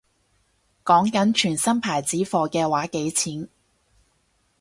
[0.83, 3.47] 講緊全新牌子貨嘅話幾錢